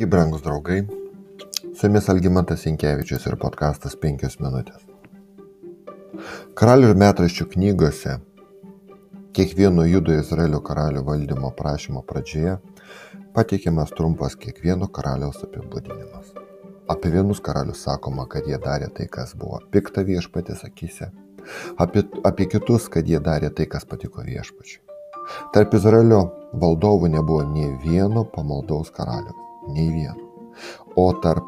Sveiki, 0.00 0.10
brangus 0.10 0.42
draugai. 0.42 0.86
Su 1.74 1.86
jumis 1.86 2.08
Algymantas 2.08 2.62
Inkevičius 2.66 3.26
ir 3.28 3.34
podkastas 3.36 3.98
5 4.00 4.38
minutės. 4.40 4.86
Karalių 6.56 6.92
ir 6.94 7.00
metraščių 7.02 7.44
knygose 7.52 8.14
kiekvieno 9.36 9.84
judo 9.84 10.14
Izraelio 10.16 10.62
karalių 10.64 11.02
valdymo 11.04 11.50
prašymo 11.58 12.00
pradžioje 12.08 12.54
pateikiamas 13.36 13.92
trumpas 13.98 14.38
kiekvieno 14.40 14.88
karaliaus 14.88 15.42
apibūdinimas. 15.44 16.32
Apie 16.88 17.12
vienus 17.18 17.44
karalius 17.44 17.84
sakoma, 17.84 18.24
kad 18.24 18.48
jie 18.48 18.56
darė 18.56 18.88
tai, 18.96 19.04
kas 19.18 19.36
buvo 19.36 19.60
pikta 19.70 20.06
viešpatės 20.08 20.64
akise, 20.70 21.10
apie, 21.76 22.06
apie 22.24 22.48
kitus, 22.56 22.88
kad 22.88 23.04
jie 23.04 23.20
darė 23.20 23.52
tai, 23.52 23.68
kas 23.68 23.84
patiko 23.84 24.24
viešpačiui. 24.24 24.80
Tarp 25.52 25.76
Izraelio 25.76 26.24
valdovų 26.56 27.12
nebuvo 27.18 27.44
nei 27.52 27.76
vieno 27.84 28.24
pamaldaus 28.24 28.88
karaliaus 28.96 29.49
nei 29.74 29.88
vieno. 29.92 30.18
O 30.96 31.12
tarp 31.22 31.46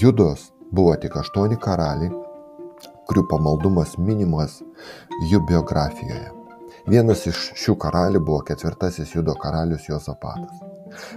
Judos 0.00 0.48
buvo 0.72 0.94
tik 1.00 1.16
aštuoni 1.16 1.56
karaliai, 1.60 2.10
kurių 3.08 3.24
pamaldumas 3.30 3.94
minimas 3.98 4.58
jų 5.30 5.40
biografijoje. 5.48 6.28
Vienas 6.88 7.26
iš 7.28 7.40
šių 7.60 7.74
karalių 7.80 8.20
buvo 8.24 8.40
ketvirtasis 8.48 9.14
Judo 9.14 9.34
karalius 9.40 9.88
Jozapatas. 9.88 10.60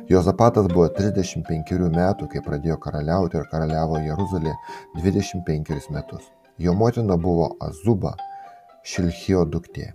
Jozapatas 0.10 0.68
buvo 0.72 0.90
35 0.98 1.88
metų, 1.96 2.28
kai 2.32 2.44
pradėjo 2.44 2.76
karaliauti 2.84 3.40
ir 3.40 3.48
karaliavo 3.52 4.02
Jeruzalė 4.04 4.56
25 4.98 5.92
metus. 5.96 6.28
Jo 6.60 6.76
motina 6.76 7.16
buvo 7.18 7.54
Azuba, 7.64 8.18
Šilchijo 8.84 9.46
duktė. 9.48 9.92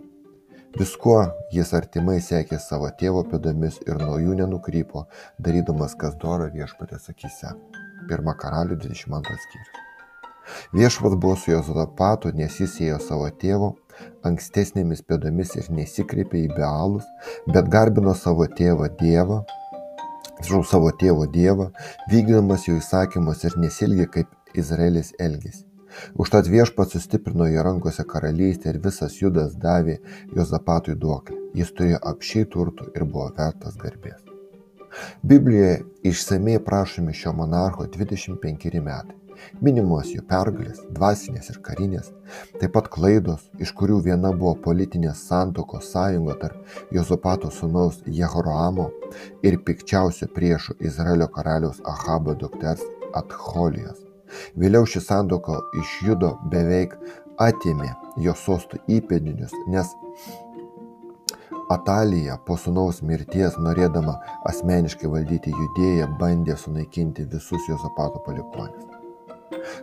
Viskuo 0.76 1.20
jis 1.56 1.70
artimai 1.78 2.18
sekė 2.20 2.58
savo 2.60 2.90
tėvo 3.00 3.22
pėdomis 3.30 3.78
ir 3.86 3.96
nuo 3.96 4.18
jų 4.20 4.34
nenukrypo, 4.36 5.06
darydamas 5.40 5.94
kas 5.96 6.18
dora 6.20 6.50
viešpatės 6.52 7.08
akise. 7.12 7.52
Pirma 8.10 8.34
karalių 8.36 8.76
22 8.82 9.38
skyrius. 9.44 9.78
Viešpats 10.76 11.16
buvo 11.22 11.38
su 11.40 11.54
Jozapatu, 11.54 12.32
nes 12.36 12.58
jis 12.60 12.74
ėjo 12.88 12.98
savo 13.06 13.30
tėvo 13.44 13.70
ankstesnėmis 14.28 15.00
pėdomis 15.08 15.54
ir 15.56 15.70
nesikreipė 15.78 16.42
į 16.44 16.50
Bealus, 16.58 17.06
bet 17.48 17.70
garbino 17.72 18.12
savo 18.14 18.44
tėvą 18.58 18.90
Dievą, 19.00 19.40
žinau, 20.42 20.60
savo 20.74 20.92
tėvo 21.00 21.24
Dievą, 21.38 21.70
vykdydamas 22.12 22.68
jo 22.68 22.76
įsakymus 22.82 23.46
ir 23.48 23.56
nesilgė 23.64 24.10
kaip 24.18 24.60
Izraelis 24.60 25.14
elgėsi. 25.16 25.65
Užtat 26.22 26.50
viešpats 26.52 26.96
sustiprino 26.96 27.48
jo 27.50 27.64
rankose 27.66 28.04
karalystę 28.12 28.72
ir 28.72 28.80
visas 28.84 29.18
judas 29.22 29.56
davė 29.66 29.98
Jozapatui 30.36 30.96
duoklę. 31.02 31.36
Jis 31.56 31.74
turėjo 31.76 32.00
apšiai 32.12 32.48
turtų 32.52 32.90
ir 32.94 33.04
buvo 33.04 33.28
vertas 33.36 33.76
garbės. 33.80 34.24
Biblijoje 35.22 35.84
išsamei 36.02 36.58
prašomi 36.64 37.14
šio 37.14 37.32
monarcho 37.36 37.86
25 37.98 38.80
metai. 38.80 39.16
Minimos 39.66 40.10
jų 40.14 40.22
pergalės, 40.30 40.78
dvasinės 40.96 41.50
ir 41.52 41.58
karinės, 41.66 42.08
taip 42.60 42.72
pat 42.76 42.88
klaidos, 42.94 43.44
iš 43.60 43.72
kurių 43.78 43.98
viena 44.08 44.32
buvo 44.32 44.54
politinės 44.66 45.26
santokos 45.28 45.90
sąjunga 45.92 46.38
tarp 46.40 46.96
Jozapato 46.96 47.52
sūnaus 47.58 48.00
Jehoraamo 48.20 48.88
ir 49.46 49.60
pikčiausio 49.68 50.32
priešų 50.40 50.80
Izraelio 50.90 51.28
karaliaus 51.38 51.84
Ahabo 51.94 52.34
dukters 52.34 52.84
Atholijos. 53.12 54.05
Vėliau 54.56 54.88
ši 54.88 55.02
sandoka 55.04 55.60
iš 55.82 55.94
Judo 56.06 56.34
beveik 56.52 56.96
atėmė 57.42 57.92
jo 58.24 58.34
sostų 58.36 58.80
įpėdinius, 58.98 59.54
nes 59.68 59.92
Atalija 61.70 62.36
po 62.46 62.54
sunaus 62.62 63.00
mirties, 63.02 63.56
norėdama 63.58 64.12
asmeniškai 64.46 65.08
valdyti 65.10 65.50
judėją, 65.50 66.06
bandė 66.20 66.54
sunaikinti 66.62 67.24
visus 67.32 67.66
Jozapato 67.66 68.22
palikonis. 68.26 68.86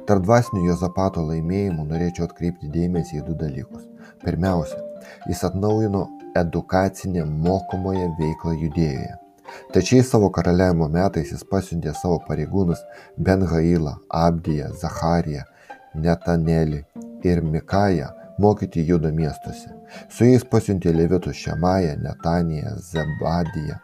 Tarp 0.08 0.24
dvasinių 0.24 0.64
Jozapato 0.70 1.26
laimėjimų 1.28 1.84
norėčiau 1.90 2.30
atkreipti 2.30 2.72
dėmesį 2.72 3.20
į 3.20 3.26
du 3.28 3.36
dalykus. 3.42 3.84
Pirmiausia, 4.24 4.80
jis 5.28 5.44
atnaujino 5.50 6.06
edukacinę 6.40 7.28
mokomoje 7.28 8.08
veiklą 8.22 8.56
judėjoje. 8.64 9.23
Tačiais 9.74 10.10
savo 10.10 10.30
karaliavimo 10.30 10.88
metais 10.90 11.32
jis 11.34 11.44
pasiuntė 11.50 11.94
savo 11.98 12.20
pareigūnus 12.28 12.82
Ben-Hailą, 13.18 13.96
Abdiją, 14.10 14.72
Zachariją, 14.82 15.46
Netanelį 15.96 16.84
ir 17.24 17.42
Mikają 17.42 18.10
mokyti 18.40 18.86
judo 18.88 19.12
miestuose. 19.12 19.70
Su 20.10 20.26
jais 20.26 20.46
pasiuntė 20.46 20.94
levitus 20.94 21.38
Šemają, 21.38 21.96
Netaniją, 22.02 22.76
Zebadiją, 22.90 23.78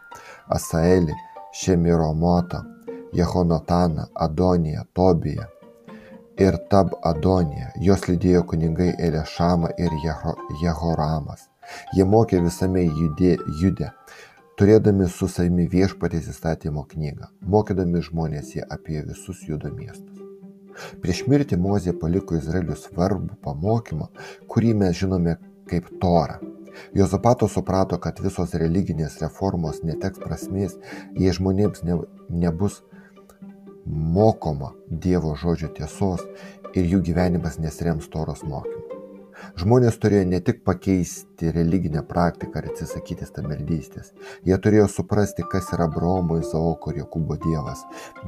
Asaelį, 0.48 1.14
Šemiromotą, 1.52 2.64
Jehonataną, 3.12 4.06
Adoniją, 4.14 4.82
Tobiją 4.94 5.46
ir 6.38 6.56
Tab 6.70 6.94
Adoniją. 7.02 7.70
Jos 7.86 8.06
lydėjo 8.08 8.42
kunigai 8.52 8.92
Elešama 8.98 9.70
ir 9.78 9.94
Jehoramas. 10.62 11.46
Jie 11.94 12.04
mokė 12.04 12.40
visame 12.42 12.82
judė, 12.82 13.36
jude 13.60 13.90
turėdami 14.60 15.06
su 15.08 15.24
savimi 15.32 15.64
viešpatės 15.72 16.26
įstatymo 16.34 16.82
knygą, 16.90 17.30
mokydami 17.52 18.02
žmonės 18.04 18.50
jie 18.58 18.64
apie 18.76 18.98
visus 19.06 19.40
judo 19.48 19.70
miestus. 19.72 20.18
Prieš 21.00 21.22
mirtį 21.32 21.56
Mozė 21.60 21.94
paliko 21.96 22.36
Izraeliui 22.36 22.76
svarbų 22.76 23.38
pamokymą, 23.44 24.10
kurį 24.52 24.74
mes 24.82 24.98
žinome 25.00 25.38
kaip 25.70 25.88
Torą. 26.02 26.36
Jozapato 26.96 27.48
suprato, 27.48 27.96
kad 27.98 28.20
visos 28.20 28.52
religinės 28.62 29.16
reformos 29.24 29.80
neteks 29.82 30.20
prasmės, 30.20 30.76
jei 31.16 31.32
žmonėms 31.36 31.82
ne, 31.88 31.96
nebus 32.28 32.82
mokoma 33.86 34.74
Dievo 34.90 35.34
žodžio 35.40 35.72
tiesos 35.80 36.28
ir 36.76 36.84
jų 36.84 37.02
gyvenimas 37.10 37.58
nesrems 37.64 38.12
Toros 38.12 38.44
mokymu. 38.44 38.89
Žmonės 39.60 39.98
turėjo 40.02 40.26
ne 40.30 40.40
tik 40.44 40.62
pakeisti 40.66 41.52
religinę 41.54 42.02
praktiką 42.08 42.62
ir 42.62 42.68
atsisakyti 42.72 43.28
stabmeldystės, 43.28 44.12
jie 44.46 44.58
turėjo 44.64 44.86
suprasti, 44.88 45.46
kas 45.52 45.72
yra 45.74 45.88
Abraomo, 45.90 46.38
Izaoko 46.40 46.92
ir 46.92 47.02
Jokūbo 47.02 47.38
Dievas. 47.44 47.84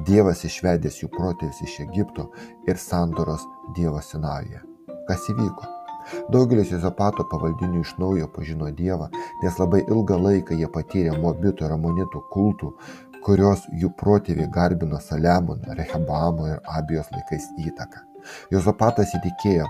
Dievas 0.09 0.45
išvedęs 0.49 1.03
jų 1.03 1.13
protėvis 1.13 1.63
iš 1.67 1.79
Egipto 1.87 2.31
ir 2.69 2.81
sandoros 2.81 3.47
Dievo 3.77 4.03
Sinajoje. 4.05 4.65
Kas 5.09 5.29
įvyko? 5.33 5.71
Daugelis 6.35 6.73
Jozapato 6.73 7.25
pavaldinių 7.31 7.83
iš 7.85 7.95
naujo 8.03 8.27
pažino 8.35 8.71
Dievą, 8.75 9.09
nes 9.43 9.59
labai 9.61 9.85
ilgą 9.87 10.19
laiką 10.19 10.59
jie 10.59 10.69
patyrė 10.77 11.15
mobitų 11.23 11.69
ir 11.69 11.75
amonitų 11.77 12.23
kultų, 12.35 12.73
kurios 13.23 13.67
jų 13.79 13.93
protėviai 13.99 14.51
garbino 14.51 14.99
Saliamono, 15.01 15.77
Rehabamo 15.79 16.49
ir 16.51 16.59
Abijos 16.79 17.11
laikais 17.15 17.47
įtaką. 17.69 18.03
Jozapatas 18.55 19.15
įtikėjo, 19.19 19.67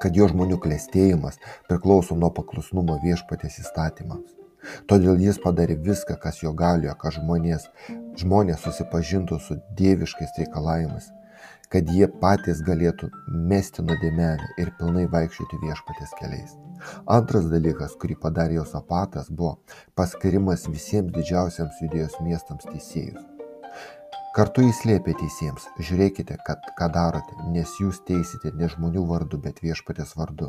kad 0.00 0.16
jo 0.16 0.28
žmonių 0.30 0.60
klėstėjimas 0.62 1.40
priklauso 1.68 2.16
nuo 2.18 2.30
paklusnumo 2.34 2.98
viešpatės 3.04 3.58
įstatymams. 3.64 4.38
Todėl 4.90 5.18
jis 5.18 5.40
padarė 5.42 5.76
viską, 5.88 6.16
kas 6.22 6.42
jo 6.42 6.52
galioje, 6.54 6.94
kad 7.00 7.16
žmonės, 7.16 7.66
žmonės 8.22 8.62
susipažintų 8.66 9.40
su 9.42 9.58
dieviškais 9.78 10.38
reikalavimais, 10.38 11.10
kad 11.72 11.90
jie 11.90 12.06
patys 12.22 12.62
galėtų 12.66 13.10
mesti 13.52 13.82
nuodėmelę 13.82 14.52
ir 14.62 14.70
pilnai 14.78 15.08
vaikščioti 15.16 15.60
viešpatės 15.64 16.14
keliais. 16.20 16.54
Antras 17.16 17.50
dalykas, 17.50 17.96
kurį 17.98 18.18
padarė 18.22 18.60
jos 18.60 18.74
apatas, 18.78 19.30
buvo 19.30 19.56
paskirimas 19.98 20.68
visiems 20.70 21.14
didžiausiams 21.14 21.82
judėjos 21.82 22.18
miestams 22.22 22.68
teisėjus. 22.70 23.31
Kartu 24.32 24.62
jis 24.64 24.78
liepė 24.88 25.12
teisėjams, 25.20 25.66
žiūrėkite, 25.76 26.38
kad, 26.46 26.62
ką 26.78 26.86
darote, 26.94 27.34
nes 27.52 27.68
jūs 27.76 27.98
teisite 28.08 28.48
ne 28.56 28.64
žmonių 28.72 29.02
vardu, 29.10 29.36
bet 29.44 29.60
viešpatės 29.60 30.14
vardu. 30.16 30.48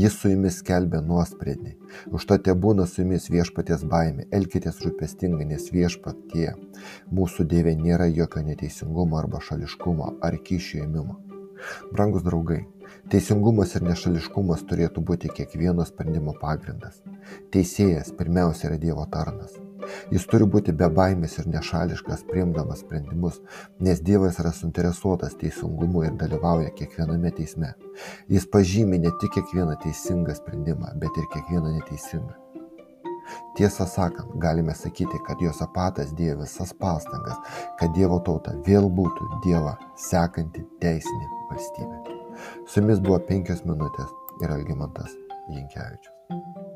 Jis 0.00 0.16
su 0.16 0.32
jumis 0.32 0.62
skelbė 0.62 1.02
nuosprendį. 1.04 1.74
Už 2.16 2.24
to 2.30 2.40
te 2.40 2.56
būna 2.64 2.88
su 2.88 3.02
jumis 3.02 3.28
viešpatės 3.28 3.84
baimė. 3.92 4.24
Elkitės 4.32 4.80
rūpestingai, 4.86 5.50
nes 5.52 5.68
viešpatie 5.68 6.54
mūsų 7.12 7.44
dievė 7.52 7.76
nėra 7.84 8.08
jokio 8.08 8.40
neteisingumo 8.48 9.20
arba 9.20 9.44
šališkumo 9.44 10.14
ar 10.24 10.40
kyšio 10.40 10.86
ėmimo. 10.88 11.20
Brangus 11.92 12.24
draugai, 12.24 12.62
teisingumas 13.12 13.76
ir 13.76 13.84
nešališkumas 13.84 14.64
turėtų 14.70 15.04
būti 15.04 15.28
kiekvieno 15.36 15.84
sprendimo 15.84 16.40
pagrindas. 16.40 17.02
Teisėjas 17.52 18.16
pirmiausia 18.16 18.70
yra 18.72 18.80
Dievo 18.80 19.04
tarnas. 19.12 19.60
Jis 20.14 20.26
turi 20.30 20.46
būti 20.50 20.74
bebaimis 20.76 21.38
ir 21.40 21.48
nešališkas 21.52 22.26
priimdamas 22.30 22.84
sprendimus, 22.84 23.40
nes 23.80 24.02
Dievas 24.04 24.40
yra 24.42 24.52
suinteresuotas 24.56 25.38
teisingumu 25.40 26.04
ir 26.06 26.18
dalyvauja 26.20 26.74
kiekviename 26.76 27.32
teisme. 27.36 27.72
Jis 28.28 28.46
pažymi 28.52 29.00
ne 29.00 29.14
tik 29.22 29.34
kiekvieną 29.38 29.78
teisingą 29.84 30.36
sprendimą, 30.38 30.94
bet 31.02 31.18
ir 31.20 31.28
kiekvieną 31.34 31.74
neteisingą. 31.78 32.38
Tiesą 33.54 33.86
sakant, 33.86 34.30
galime 34.42 34.74
sakyti, 34.74 35.20
kad 35.26 35.42
Josapatas 35.42 36.14
dėjo 36.18 36.40
visas 36.40 36.72
pastangas, 36.80 37.38
kad 37.78 37.94
Dievo 37.94 38.18
tauta 38.26 38.56
vėl 38.66 38.88
būtų 39.00 39.42
Dievą 39.46 39.76
sekanti 40.08 40.64
teisinė 40.82 41.30
valstybė. 41.52 42.18
Su 42.66 42.80
jumis 42.80 43.02
buvo 43.04 43.20
penkios 43.30 43.64
minutės 43.68 44.10
ir 44.42 44.56
Algimantas 44.56 45.14
Jinkievičius. 45.50 46.69